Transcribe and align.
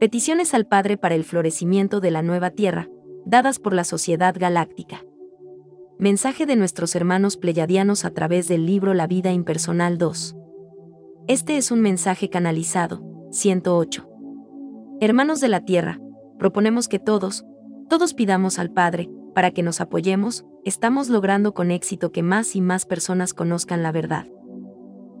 Peticiones 0.00 0.54
al 0.54 0.66
Padre 0.66 0.96
para 0.96 1.14
el 1.14 1.22
florecimiento 1.22 2.00
de 2.00 2.10
la 2.10 2.22
nueva 2.22 2.50
Tierra, 2.50 2.88
dadas 3.24 3.60
por 3.60 3.74
la 3.74 3.84
Sociedad 3.84 4.34
Galáctica. 4.36 5.04
Mensaje 5.98 6.46
de 6.46 6.56
nuestros 6.56 6.96
hermanos 6.96 7.36
pleyadianos 7.36 8.04
a 8.04 8.10
través 8.10 8.48
del 8.48 8.66
libro 8.66 8.92
La 8.92 9.06
vida 9.06 9.30
impersonal 9.30 9.96
2. 9.96 10.36
Este 11.28 11.56
es 11.56 11.70
un 11.70 11.80
mensaje 11.80 12.28
canalizado, 12.28 13.02
108. 13.30 14.08
Hermanos 15.00 15.40
de 15.40 15.48
la 15.48 15.64
Tierra, 15.64 16.00
proponemos 16.40 16.88
que 16.88 16.98
todos, 16.98 17.44
todos 17.88 18.14
pidamos 18.14 18.58
al 18.58 18.72
Padre, 18.72 19.08
para 19.32 19.52
que 19.52 19.62
nos 19.62 19.80
apoyemos, 19.80 20.44
estamos 20.64 21.08
logrando 21.08 21.54
con 21.54 21.70
éxito 21.70 22.10
que 22.10 22.24
más 22.24 22.56
y 22.56 22.60
más 22.60 22.84
personas 22.84 23.32
conozcan 23.32 23.84
la 23.84 23.92
verdad. 23.92 24.26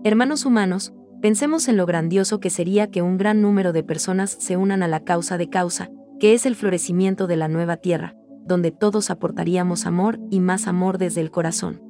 Hermanos 0.02 0.44
humanos, 0.44 0.92
pensemos 1.24 1.68
en 1.68 1.78
lo 1.78 1.86
grandioso 1.86 2.38
que 2.38 2.50
sería 2.50 2.90
que 2.90 3.00
un 3.00 3.16
gran 3.16 3.40
número 3.40 3.72
de 3.72 3.82
personas 3.82 4.36
se 4.38 4.58
unan 4.58 4.82
a 4.82 4.88
la 4.88 5.04
causa 5.04 5.38
de 5.38 5.48
causa, 5.48 5.88
que 6.20 6.34
es 6.34 6.44
el 6.44 6.54
florecimiento 6.54 7.26
de 7.26 7.36
la 7.36 7.48
nueva 7.48 7.78
tierra, 7.78 8.14
donde 8.44 8.72
todos 8.72 9.08
aportaríamos 9.08 9.86
amor 9.86 10.20
y 10.30 10.40
más 10.40 10.66
amor 10.66 10.98
desde 10.98 11.22
el 11.22 11.30
corazón. 11.30 11.80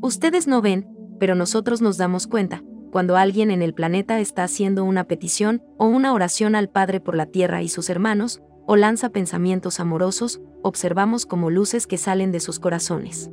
Ustedes 0.00 0.46
no 0.46 0.62
ven, 0.62 0.86
pero 1.18 1.34
nosotros 1.34 1.82
nos 1.82 1.96
damos 1.96 2.28
cuenta, 2.28 2.62
cuando 2.92 3.16
alguien 3.16 3.50
en 3.50 3.60
el 3.60 3.74
planeta 3.74 4.20
está 4.20 4.44
haciendo 4.44 4.84
una 4.84 5.02
petición 5.02 5.60
o 5.76 5.86
una 5.88 6.12
oración 6.12 6.54
al 6.54 6.68
Padre 6.68 7.00
por 7.00 7.16
la 7.16 7.26
Tierra 7.26 7.60
y 7.60 7.68
sus 7.68 7.90
hermanos, 7.90 8.40
o 8.68 8.76
lanza 8.76 9.08
pensamientos 9.08 9.80
amorosos, 9.80 10.40
observamos 10.62 11.26
como 11.26 11.50
luces 11.50 11.88
que 11.88 11.98
salen 11.98 12.30
de 12.30 12.38
sus 12.38 12.60
corazones. 12.60 13.32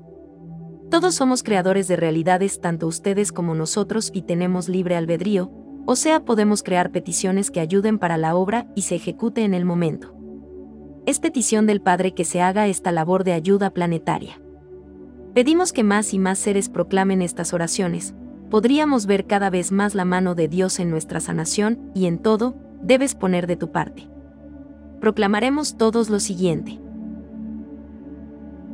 Todos 0.92 1.16
somos 1.16 1.42
creadores 1.42 1.88
de 1.88 1.96
realidades, 1.96 2.62
tanto 2.62 2.86
ustedes 2.86 3.32
como 3.32 3.56
nosotros, 3.56 4.12
y 4.14 4.22
tenemos 4.22 4.70
libre 4.70 4.96
albedrío, 4.96 5.52
o 5.88 5.96
sea, 5.96 6.24
podemos 6.24 6.62
crear 6.62 6.92
peticiones 6.92 7.50
que 7.50 7.60
ayuden 7.60 7.98
para 7.98 8.18
la 8.18 8.36
obra 8.36 8.68
y 8.76 8.84
se 8.84 8.96
ejecute 8.96 9.44
en 9.44 9.56
el 9.56 9.66
momento. 9.66 10.14
Es 11.08 11.20
petición 11.20 11.66
del 11.66 11.82
Padre 11.82 12.14
que 12.14 12.26
se 12.26 12.42
haga 12.42 12.68
esta 12.68 12.92
labor 12.92 13.24
de 13.24 13.34
ayuda 13.34 13.72
planetaria. 13.72 14.40
Pedimos 15.34 15.74
que 15.74 15.84
más 15.84 16.14
y 16.14 16.20
más 16.20 16.38
seres 16.38 16.70
proclamen 16.70 17.24
estas 17.24 17.54
oraciones, 17.54 18.14
podríamos 18.52 19.08
ver 19.08 19.26
cada 19.26 19.50
vez 19.50 19.72
más 19.72 19.96
la 19.96 20.06
mano 20.06 20.36
de 20.36 20.48
Dios 20.48 20.80
en 20.80 20.92
nuestra 20.92 21.20
sanación 21.20 21.92
y 21.96 22.06
en 22.06 22.20
todo, 22.20 22.56
debes 22.84 23.16
poner 23.16 23.48
de 23.48 23.56
tu 23.56 23.72
parte 23.72 24.12
proclamaremos 25.02 25.78
todos 25.78 26.10
lo 26.10 26.20
siguiente. 26.22 26.80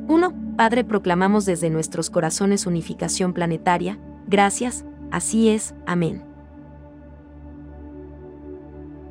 1. 0.09 0.33
Padre, 0.57 0.83
proclamamos 0.83 1.45
desde 1.45 1.69
nuestros 1.69 2.09
corazones 2.09 2.65
unificación 2.65 3.31
planetaria, 3.31 3.99
gracias, 4.27 4.85
así 5.11 5.49
es, 5.49 5.75
amén. 5.85 6.23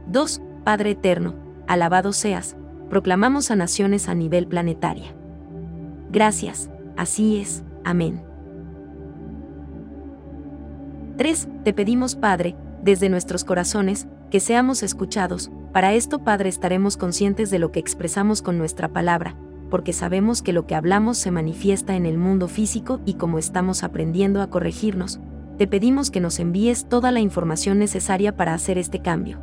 2. 0.09 0.43
Padre 0.65 0.91
Eterno, 0.91 1.37
alabado 1.69 2.13
seas, 2.13 2.57
proclamamos 2.91 3.53
a 3.53 3.57
naciones 3.57 4.09
a 4.09 4.15
nivel 4.17 4.49
planetaria. 4.49 5.15
Gracias, 6.11 6.69
así 6.97 7.41
es, 7.41 7.63
amén. 7.85 8.25
3. 11.17 11.49
Te 11.63 11.73
pedimos, 11.73 12.17
Padre, 12.17 12.57
desde 12.83 13.09
nuestros 13.09 13.45
corazones, 13.45 14.09
que 14.33 14.41
seamos 14.41 14.83
escuchados, 14.83 15.53
para 15.73 15.95
esto, 15.95 16.25
Padre, 16.25 16.49
estaremos 16.49 16.97
conscientes 16.97 17.51
de 17.51 17.61
lo 17.61 17.71
que 17.71 17.79
expresamos 17.79 18.43
con 18.43 18.59
nuestra 18.59 18.89
palabra, 18.89 19.37
porque 19.77 19.93
sabemos 19.93 20.41
que 20.41 20.55
lo 20.55 20.67
que 20.67 20.75
hablamos 20.75 21.19
se 21.19 21.31
manifiesta 21.31 21.97
en 21.97 22.07
el 22.07 22.17
mundo 22.17 22.49
físico 22.49 23.03
y 23.05 23.13
como 23.17 23.37
estamos 23.39 23.85
aprendiendo 23.85 24.41
a 24.41 24.49
corregirnos, 24.49 25.21
te 25.59 25.67
pedimos 25.67 26.11
que 26.11 26.19
nos 26.19 26.41
envíes 26.41 26.89
toda 26.89 27.13
la 27.13 27.21
información 27.21 27.79
necesaria 27.79 28.35
para 28.39 28.55
hacer 28.55 28.79
este 28.79 29.01
cambio. 29.01 29.39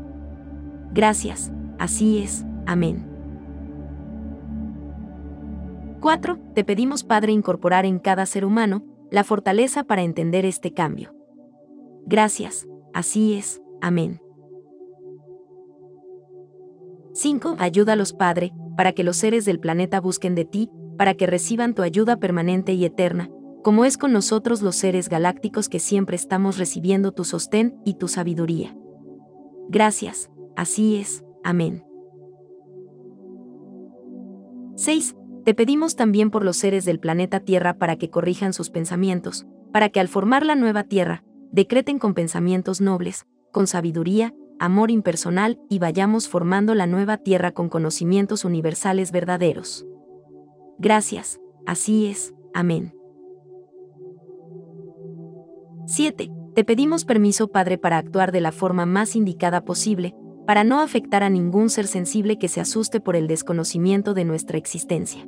Gracias, 0.92 1.52
así 1.78 2.18
es, 2.18 2.48
amén. 2.66 3.06
4. 6.00 6.40
Te 6.56 6.64
pedimos, 6.64 7.04
Padre, 7.04 7.32
incorporar 7.32 7.86
en 7.86 8.00
cada 8.00 8.26
ser 8.26 8.44
humano 8.44 8.84
la 9.12 9.24
fortaleza 9.24 9.84
para 9.84 10.02
entender 10.02 10.46
este 10.46 10.74
cambio. 10.74 11.14
Gracias, 12.08 12.68
así 12.92 13.36
es, 13.36 13.62
amén. 13.82 14.20
5. 17.14 17.58
Ayúdalos, 17.60 18.14
Padre, 18.14 18.52
para 18.76 18.94
que 18.94 19.04
los 19.04 19.18
seres 19.18 19.46
del 19.46 19.60
planeta 19.60 20.00
busquen 20.00 20.36
de 20.36 20.46
ti, 20.46 20.70
para 20.98 21.14
que 21.14 21.28
reciban 21.28 21.74
tu 21.74 21.82
ayuda 21.82 22.18
permanente 22.18 22.74
y 22.74 22.86
eterna, 22.86 23.30
como 23.64 23.86
es 23.86 23.98
con 23.98 24.12
nosotros 24.12 24.62
los 24.62 24.76
seres 24.76 25.10
galácticos 25.10 25.70
que 25.70 25.80
siempre 25.80 26.16
estamos 26.16 26.58
recibiendo 26.58 27.12
tu 27.12 27.24
sostén 27.24 27.80
y 27.86 27.96
tu 27.96 28.08
sabiduría. 28.08 28.76
Gracias, 29.70 30.30
así 30.56 30.98
es, 30.98 31.24
amén. 31.44 31.84
6. 34.76 35.16
Te 35.46 35.54
pedimos 35.54 35.96
también 35.96 36.32
por 36.32 36.44
los 36.44 36.58
seres 36.58 36.86
del 36.86 37.00
planeta 37.00 37.40
Tierra 37.40 37.78
para 37.78 37.98
que 37.98 38.10
corrijan 38.10 38.54
sus 38.54 38.70
pensamientos, 38.70 39.46
para 39.72 39.90
que 39.90 40.00
al 40.00 40.08
formar 40.08 40.46
la 40.46 40.56
nueva 40.56 40.84
Tierra, 40.84 41.24
decreten 41.52 42.00
con 42.00 42.14
pensamientos 42.14 42.82
nobles, 42.82 43.26
con 43.52 43.68
sabiduría, 43.68 44.34
amor 44.64 44.92
impersonal 44.92 45.60
y 45.70 45.80
vayamos 45.80 46.30
formando 46.30 46.74
la 46.74 46.88
nueva 46.88 47.18
tierra 47.18 47.52
con 47.52 47.68
conocimientos 47.68 48.46
universales 48.46 49.12
verdaderos. 49.12 49.86
Gracias, 50.80 51.42
así 51.66 52.06
es, 52.06 52.34
amén. 52.54 52.96
7. 55.86 56.32
Te 56.56 56.64
pedimos 56.64 57.04
permiso, 57.04 57.50
Padre, 57.50 57.78
para 57.78 57.98
actuar 57.98 58.32
de 58.32 58.40
la 58.40 58.54
forma 58.54 58.86
más 58.86 59.18
indicada 59.18 59.66
posible, 59.66 60.16
para 60.48 60.64
no 60.64 60.80
afectar 60.80 61.24
a 61.24 61.30
ningún 61.30 61.70
ser 61.70 61.86
sensible 61.86 62.40
que 62.40 62.48
se 62.48 62.62
asuste 62.62 63.02
por 63.02 63.18
el 63.18 63.28
desconocimiento 63.28 64.14
de 64.14 64.24
nuestra 64.24 64.58
existencia. 64.58 65.28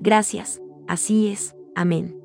Gracias, 0.00 0.60
así 0.88 1.28
es, 1.28 1.54
amén. 1.76 2.18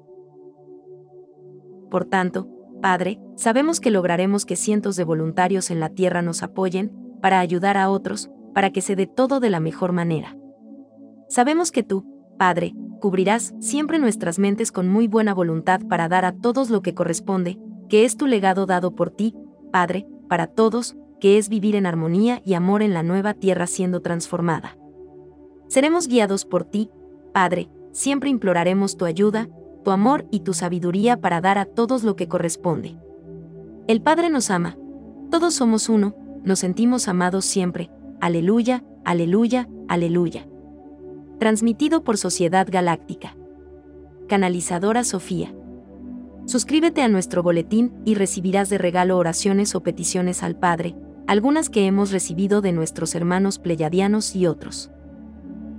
Por 1.91 2.05
tanto, 2.05 2.47
Padre, 2.81 3.19
sabemos 3.35 3.79
que 3.79 3.91
lograremos 3.91 4.45
que 4.45 4.55
cientos 4.55 4.95
de 4.95 5.03
voluntarios 5.03 5.71
en 5.71 5.79
la 5.79 5.89
tierra 5.89 6.21
nos 6.21 6.43
apoyen, 6.43 6.91
para 7.21 7.39
ayudar 7.39 7.77
a 7.77 7.89
otros, 7.89 8.29
para 8.53 8.71
que 8.71 8.81
se 8.81 8.95
dé 8.95 9.07
todo 9.07 9.39
de 9.39 9.49
la 9.49 9.59
mejor 9.59 9.91
manera. 9.91 10.37
Sabemos 11.29 11.71
que 11.71 11.83
tú, 11.83 12.05
Padre, 12.37 12.73
cubrirás 12.99 13.53
siempre 13.59 13.99
nuestras 13.99 14.39
mentes 14.39 14.71
con 14.71 14.87
muy 14.87 15.07
buena 15.07 15.33
voluntad 15.33 15.81
para 15.89 16.07
dar 16.07 16.25
a 16.25 16.33
todos 16.33 16.69
lo 16.69 16.81
que 16.81 16.93
corresponde, 16.93 17.57
que 17.89 18.05
es 18.05 18.17
tu 18.17 18.27
legado 18.27 18.65
dado 18.65 18.95
por 18.95 19.09
ti, 19.09 19.35
Padre, 19.71 20.07
para 20.27 20.47
todos, 20.47 20.95
que 21.19 21.37
es 21.37 21.49
vivir 21.49 21.75
en 21.75 21.85
armonía 21.85 22.41
y 22.45 22.53
amor 22.53 22.81
en 22.83 22.93
la 22.93 23.03
nueva 23.03 23.33
tierra 23.33 23.67
siendo 23.67 24.01
transformada. 24.01 24.77
Seremos 25.67 26.07
guiados 26.07 26.45
por 26.45 26.63
ti, 26.63 26.89
Padre, 27.33 27.69
siempre 27.91 28.29
imploraremos 28.29 28.97
tu 28.97 29.05
ayuda, 29.05 29.49
tu 29.83 29.91
amor 29.91 30.25
y 30.31 30.41
tu 30.41 30.53
sabiduría 30.53 31.17
para 31.17 31.41
dar 31.41 31.57
a 31.57 31.65
todos 31.65 32.03
lo 32.03 32.15
que 32.15 32.27
corresponde. 32.27 32.97
El 33.87 34.01
Padre 34.01 34.29
nos 34.29 34.49
ama. 34.51 34.77
Todos 35.31 35.53
somos 35.53 35.89
uno, 35.89 36.15
nos 36.43 36.59
sentimos 36.59 37.07
amados 37.07 37.45
siempre. 37.45 37.89
Aleluya, 38.19 38.83
aleluya, 39.05 39.69
aleluya. 39.87 40.47
Transmitido 41.39 42.03
por 42.03 42.17
Sociedad 42.17 42.67
Galáctica. 42.69 43.35
Canalizadora 44.27 45.03
Sofía. 45.03 45.53
Suscríbete 46.45 47.01
a 47.01 47.09
nuestro 47.09 47.43
boletín 47.43 47.93
y 48.05 48.15
recibirás 48.15 48.69
de 48.69 48.77
regalo 48.77 49.17
oraciones 49.17 49.75
o 49.75 49.83
peticiones 49.83 50.43
al 50.43 50.55
Padre, 50.55 50.95
algunas 51.27 51.69
que 51.69 51.85
hemos 51.85 52.11
recibido 52.11 52.61
de 52.61 52.71
nuestros 52.71 53.15
hermanos 53.15 53.59
pleyadianos 53.59 54.35
y 54.35 54.47
otros. 54.47 54.89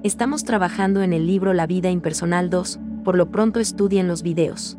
Estamos 0.02 0.44
trabajando 0.44 1.02
en 1.02 1.12
el 1.12 1.26
libro 1.26 1.54
La 1.54 1.66
vida 1.66 1.90
impersonal 1.90 2.50
2, 2.50 2.78
por 3.04 3.16
lo 3.16 3.30
pronto 3.30 3.60
estudien 3.60 4.08
los 4.08 4.22
videos. 4.22 4.78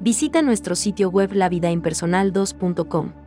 Visita 0.00 0.42
nuestro 0.42 0.74
sitio 0.74 1.10
web 1.10 1.32
lavidaimpersonal2.com. 1.32 3.21